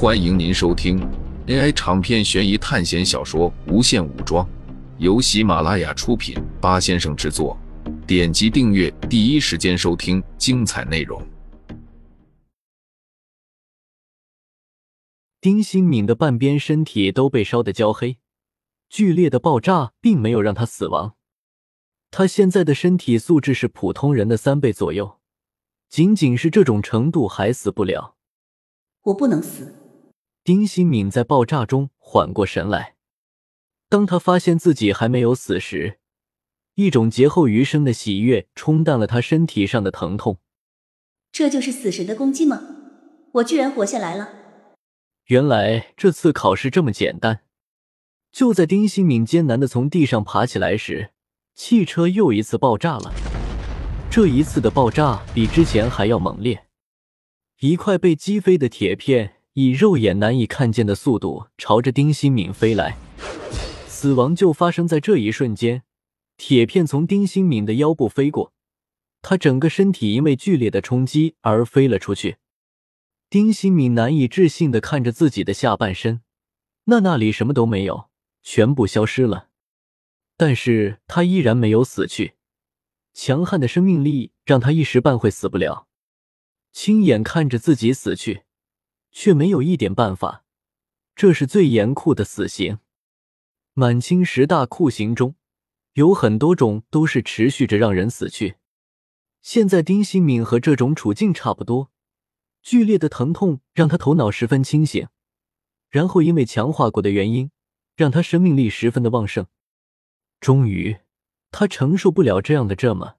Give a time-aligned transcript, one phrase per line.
[0.00, 0.96] 欢迎您收听
[1.48, 4.46] AI 长篇悬疑探险小说《无限武装》，
[4.98, 7.58] 由喜马拉雅出品，八先生制作。
[8.06, 11.20] 点击订阅，第一时间收听精彩内容。
[15.40, 18.18] 丁新敏的半边身体都被烧得焦黑，
[18.88, 21.16] 剧烈的爆炸并没有让他死亡。
[22.12, 25.18] 他现在的身体素质是普通人的三倍左右，
[25.88, 28.14] 仅仅是这种程度还死不了。
[29.02, 29.74] 我不能死。
[30.48, 32.94] 丁新敏在爆炸中缓过神来，
[33.90, 35.98] 当他发现自己还没有死时，
[36.76, 40.38] 一种劫后余生的喜悦冲淡了他身体上的疼痛。
[41.30, 42.62] 这就是死神的攻击吗？
[43.34, 44.30] 我居然活下来了！
[45.26, 47.40] 原来这次考试这么简单。
[48.32, 51.10] 就在丁新敏艰难的从地上爬起来时，
[51.54, 53.12] 汽车又一次爆炸了。
[54.10, 56.64] 这一次的爆炸比之前还要猛烈，
[57.60, 59.34] 一块被击飞的铁片。
[59.60, 62.96] 以肉眼难以看见的速度朝着丁新敏飞来，
[63.88, 65.82] 死亡就发生在这一瞬间。
[66.36, 68.52] 铁片从丁新敏的腰部飞过，
[69.20, 72.36] 他整个身体因为剧烈的冲击而飞了出去。
[73.28, 76.20] 丁新敏难以置信的看着自己的下半身，
[76.84, 78.10] 那那里什么都没有，
[78.44, 79.48] 全部消失了。
[80.36, 82.34] 但是他依然没有死去，
[83.12, 85.88] 强悍的生命力让他一时半会死不了。
[86.72, 88.42] 亲眼看着自己死去。
[89.10, 90.44] 却没有一点办法，
[91.14, 92.78] 这是最严酷的死刑。
[93.74, 95.36] 满清十大酷刑中，
[95.94, 98.56] 有很多种都是持续着让人死去。
[99.40, 101.90] 现在丁新敏和这种处境差不多，
[102.62, 105.08] 剧烈的疼痛让他头脑十分清醒，
[105.88, 107.50] 然后因为强化过的原因，
[107.94, 109.46] 让他生命力十分的旺盛。
[110.40, 110.98] 终于，
[111.50, 113.16] 他承受不了这样的折磨，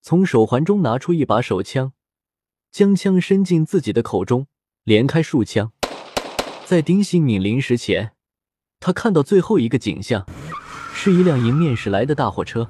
[0.00, 1.92] 从手环中拿出一把手枪，
[2.70, 4.46] 将枪伸进自己的口中。
[4.84, 5.72] 连开数枪，
[6.66, 8.14] 在丁新敏临死前，
[8.80, 10.26] 他看到最后一个景象，
[10.92, 12.68] 是一辆迎面驶来的大货车。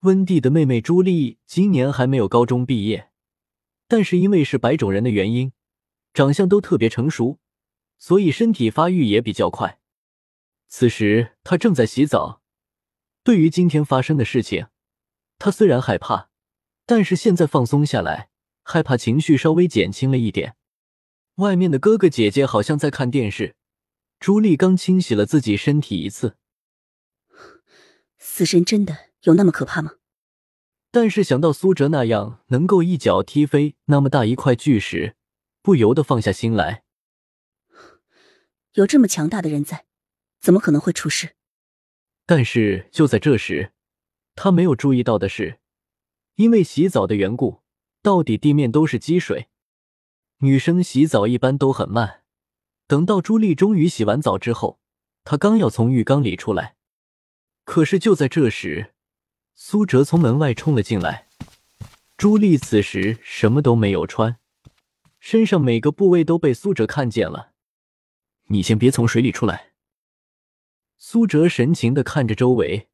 [0.00, 3.10] 温蒂的妹妹朱莉今年还没有高中毕业，
[3.86, 5.52] 但是因为是白种人的原因，
[6.12, 7.38] 长相都特别成熟，
[7.96, 9.78] 所以身体发育也比较快。
[10.66, 12.42] 此时她正在洗澡。
[13.22, 14.66] 对于今天发生的事情，
[15.38, 16.30] 她虽然害怕，
[16.84, 18.30] 但是现在放松下来，
[18.64, 20.56] 害怕情绪稍微减轻了一点。
[21.40, 23.56] 外面的哥哥姐姐好像在看电视。
[24.18, 26.36] 朱莉刚清洗了自己身体一次。
[28.18, 29.92] 死神真的有那么可怕吗？
[30.90, 35.16] 但是想到苏哲那样能够一脚踢飞那么大一块巨石，
[35.62, 36.82] 不由得放下心来。
[38.74, 39.86] 有这么强大的人在，
[40.40, 41.30] 怎么可能会出事？
[42.26, 43.72] 但是就在这时，
[44.34, 45.60] 他没有注意到的是，
[46.34, 47.62] 因为洗澡的缘故，
[48.02, 49.48] 到底地面都是积水。
[50.42, 52.22] 女生洗澡一般都很慢，
[52.86, 54.80] 等到朱莉终于洗完澡之后，
[55.22, 56.76] 她刚要从浴缸里出来，
[57.64, 58.94] 可是就在这时，
[59.54, 61.28] 苏哲从门外冲了进来。
[62.16, 64.38] 朱莉此时什么都没有穿，
[65.18, 67.52] 身上每个部位都被苏哲看见了。
[68.46, 69.72] 你先别从水里出来。
[70.96, 72.88] 苏哲神情的看着周围，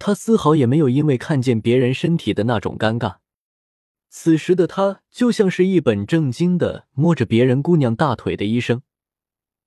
[0.00, 3.18] 他丝毫也没有因为看见别人身体的那种尴尬。
[4.14, 8.82] 此时的他就像是一本正经的摸着别人姑娘大腿的医生，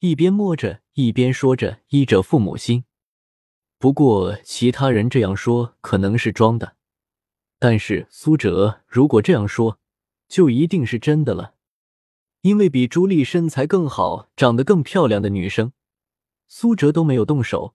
[0.01, 2.85] 一边摸着一边说着“医者父母心”。
[3.79, 6.75] 不过其他人这样说可能是装的，
[7.57, 9.79] 但是苏哲如果这样说，
[10.27, 11.55] 就一定是真的了。
[12.41, 15.73] 因为比朱莉身材更好、长得更漂亮的女生，
[16.47, 17.73] 苏哲都没有动手，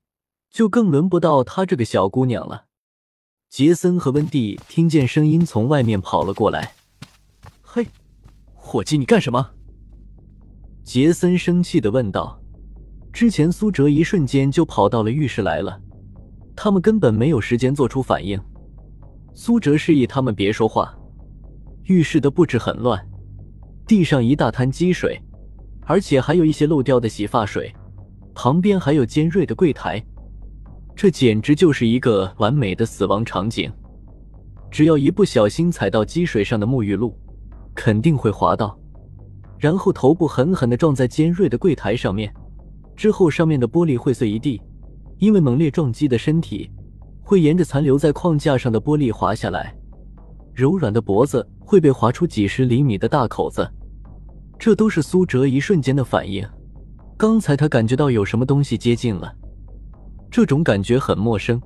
[0.49, 2.69] 就更轮不到她这个小姑娘了。
[3.51, 6.73] 杰森和温蒂听见声音从外面跑了过来。
[7.61, 7.85] “嘿，
[8.55, 9.51] 伙计，你干什么？”
[10.85, 12.41] 杰森生气的问道。
[13.13, 15.81] 之前苏哲一瞬间就跑到了浴室来了，
[16.55, 18.41] 他们根本没有时间做出反应。
[19.35, 20.97] 苏哲示意他们别说话。
[21.87, 23.05] 浴室的布置很乱，
[23.85, 25.21] 地上一大滩积水，
[25.87, 27.75] 而且还有一些漏掉的洗发水，
[28.33, 30.01] 旁边还有尖锐的柜台。
[31.01, 33.73] 这简直就是一个完美的死亡场景！
[34.71, 37.17] 只要一不小心踩到积水上的沐浴露，
[37.75, 38.79] 肯定会滑倒，
[39.59, 42.31] 然后头部狠狠地撞在尖锐的柜台上面，
[42.95, 44.61] 之后上面的玻璃会碎一地。
[45.17, 46.71] 因为猛烈撞击的身体
[47.23, 49.75] 会沿着残留在框架上的玻璃滑下来，
[50.53, 53.67] 柔软的脖子会被划出几十厘米的大口子。
[54.59, 56.47] 这都是苏哲一瞬间的反应。
[57.17, 59.35] 刚才他感觉到有什么东西接近了。
[60.31, 61.61] 这种感觉很陌生，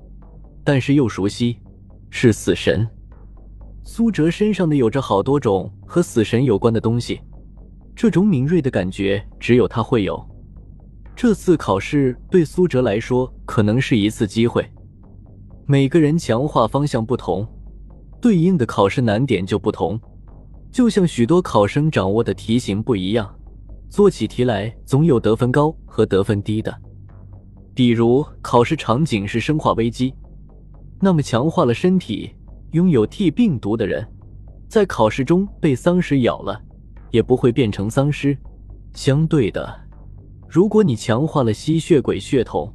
[0.63, 1.59] 但是又熟悉，
[2.09, 2.87] 是死神。
[3.83, 7.21] 苏哲身上的有着好多种和死神有关的东西，
[7.95, 10.19] 这种敏锐的感觉只有他会有。
[11.15, 14.67] 这次考试对苏哲来说可能是一次机会。
[15.67, 17.47] 每个人强化方向不同，
[18.19, 19.99] 对应的考试难点就不同。
[20.71, 23.33] 就像许多考生掌握的题型不一样，
[23.89, 26.75] 做起题来总有得分高和得分低的。
[27.75, 30.13] 比如考试场景是生化危机，
[31.01, 32.31] 那么强化了身体
[32.71, 34.07] 拥有 T 病毒的人，
[34.69, 36.59] 在考试中被丧尸咬了，
[37.11, 38.35] 也不会变成丧尸。
[38.93, 39.81] 相对的。
[40.47, 42.73] 如果你强化了吸血鬼血统，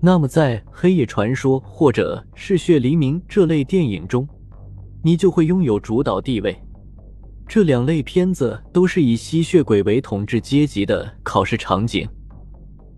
[0.00, 4.28] 那么在《黑夜传说》或者嗜《血黎明》这类电影中，
[5.02, 6.56] 你就会拥有主导地位。
[7.48, 12.08] 这两类片子都是以吸血鬼为统治阶级的考试场景。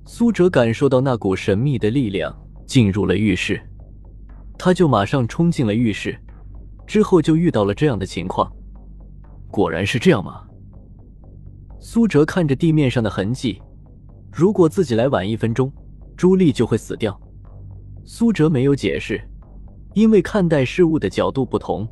[0.09, 2.33] 苏哲感受到那股神秘的力量，
[2.65, 3.61] 进入了浴室，
[4.57, 6.17] 他就马上冲进了浴室，
[6.87, 8.51] 之后就遇到了这样的情况。
[9.51, 10.43] 果然是这样吗？
[11.81, 13.61] 苏哲看着地面上的痕迹。
[14.33, 15.73] 如果自己来晚一分钟，
[16.17, 17.21] 朱莉就会死掉。
[18.05, 19.21] 苏哲没有解释，
[19.93, 21.87] 因为看待事物的角度不同。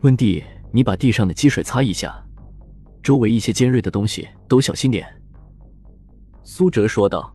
[0.00, 2.14] 温蒂，你把地上的积水擦一下，
[3.02, 5.06] 周围一些尖锐的东西都小心点。
[6.42, 7.32] 苏哲说道。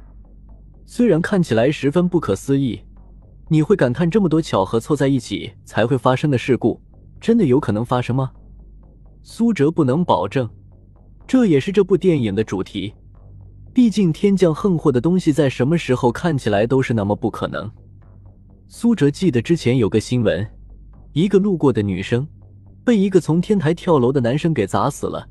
[0.85, 2.79] 虽然看起来十分不可思议，
[3.49, 6.79] 你会感叹这么多巧合凑在一起才会发生的事故，
[7.19, 8.31] 真的有可能发生吗？
[9.23, 10.47] 苏哲不能保证，
[11.25, 12.93] 这也是这部电影的主题。
[13.73, 17.69] 毕竟天降横祸的东西，在什么时候看起来都是那么不可能。
[18.67, 20.47] 苏哲记得之前有个新闻，
[21.13, 22.27] 一个路过的女生
[22.83, 25.27] 被一个从天台跳楼的男生给砸死了，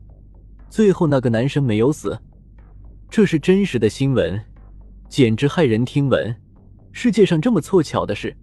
[0.69, 2.19] 最后那个男生没有死。
[3.10, 4.40] 这是真实的新闻，
[5.08, 6.34] 简直骇人听闻。
[6.92, 8.36] 世界上这么凑巧的事，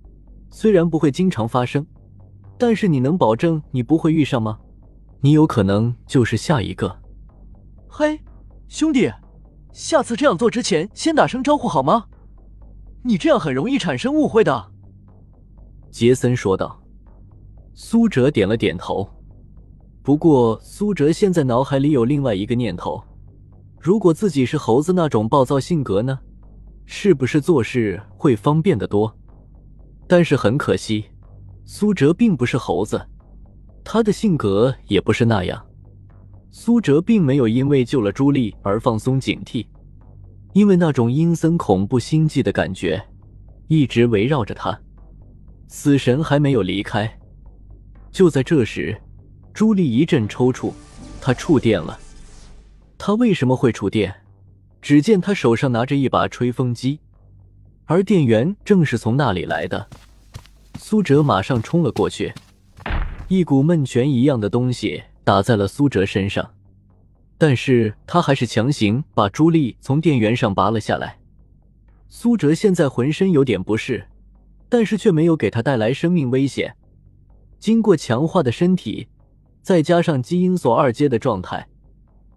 [0.50, 1.86] 虽然不会经常发生，
[2.58, 4.60] 但是你能保证你不会遇上吗？
[5.22, 7.00] 你有可能就是下一个。
[7.88, 8.20] 嘿，
[8.68, 9.12] 兄弟。
[9.72, 12.06] 下次这样做之前，先打声招呼好吗？
[13.04, 14.72] 你这样很容易产生误会的。”
[15.92, 16.82] 杰森说道。
[17.74, 19.10] 苏哲点了点头。
[20.04, 23.02] 不过，苏哲现在脑海里有另外一个念头：
[23.82, 26.20] 如果自己是猴子那种暴躁性格呢？
[26.86, 29.12] 是不是做事会方便的多？
[30.08, 31.06] 但是很可惜，
[31.66, 33.02] 苏哲并不是猴子，
[33.84, 35.60] 他的性格也不是那样。
[36.52, 39.66] 苏哲并没有因为救了朱莉而放松警惕，
[40.54, 43.02] 因为那种阴森恐怖心悸的感觉
[43.68, 44.80] 一直围绕着他。
[45.68, 47.12] 死神还没有离开，
[48.12, 48.96] 就在这时，
[49.56, 50.72] 朱莉一阵抽搐，
[51.20, 51.98] 她触电了。
[53.04, 54.14] 他为什么会触电？
[54.80, 57.00] 只见他手上拿着一把吹风机，
[57.86, 59.90] 而电源正是从那里来的。
[60.78, 62.32] 苏哲马上冲了过去，
[63.28, 65.02] 一股闷泉一样的东西。
[65.24, 66.48] 打在了苏哲身上，
[67.40, 71.18] 但是他还是强行把朱莉从电源上拔了下来。
[72.08, 74.06] 苏哲现在浑身有点不适，
[74.70, 76.76] 但是却没有给他带来生命危险。
[77.58, 79.08] 经过强化的身体，
[79.64, 81.68] 再加上基因锁二阶的状态，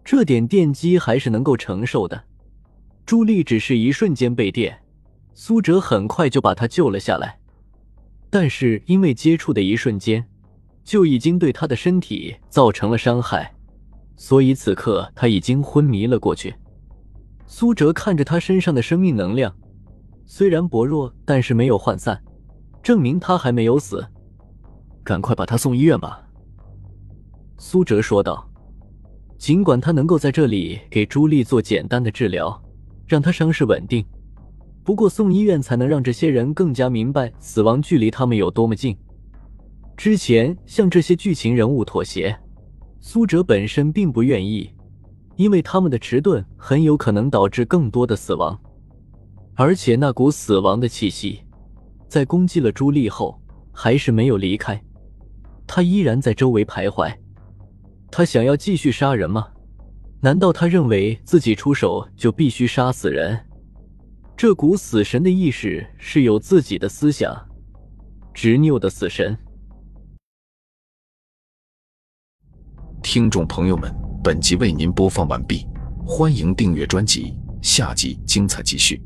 [0.04, 2.24] 这点电击还是能够承受的。
[3.06, 4.82] 朱莉只是一瞬间被电，
[5.32, 7.38] 苏哲很快就把她救了下来，
[8.30, 10.24] 但是因为接触的一瞬间。
[10.84, 13.54] 就已经对她的身体造成了伤害，
[14.16, 16.54] 所以此刻他已经昏迷了过去。
[17.46, 19.56] 苏哲看着他身上的生命能量，
[20.26, 22.22] 虽然薄弱，但是没有涣散，
[22.82, 24.06] 证明他还没有死。
[25.02, 26.22] 赶快把他送医院吧，
[27.56, 28.46] 苏哲说道。
[29.44, 32.58] 尽管他能够在这里给朱莉做简单的治疗，
[33.06, 34.02] 让她伤势稳定，
[34.82, 38.96] 不过送医院才能让这些人更加明白死亡距离他们有多么近。
[39.98, 42.34] 之前向这些剧情人物妥协，
[43.00, 44.70] 苏哲本身并不愿意，
[45.36, 48.58] 因为他们的迟钝很有可能导致更多的死亡，
[49.56, 51.40] 而且那股死亡的气息，
[52.08, 53.38] 在攻击了朱莉后
[53.74, 54.82] 还是没有离开，
[55.66, 57.14] 他依然在周围徘徊。
[58.16, 59.48] 他想要继续杀人吗？
[60.20, 63.44] 难道他认为自己出手就必须杀死人？
[64.36, 67.36] 这股死神的意识是有自己的思想，
[68.32, 69.36] 执拗的死神。
[73.02, 73.92] 听众朋友们，
[74.22, 75.66] 本集为您播放完毕，
[76.06, 79.02] 欢迎订阅专辑，下集精彩继续。